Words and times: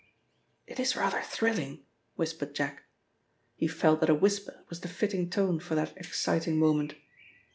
"It 0.65 0.79
is 0.79 0.95
rather 0.95 1.21
thrilling," 1.21 1.83
whispered 2.15 2.55
Jack. 2.55 2.85
He 3.55 3.67
felt 3.67 3.99
that 3.99 4.09
a 4.09 4.15
whisper 4.15 4.63
was 4.67 4.79
the 4.79 4.87
fitting 4.87 5.29
tone 5.29 5.59
for 5.59 5.75
that 5.75 5.95
exciting 5.95 6.57
moment. 6.57 6.95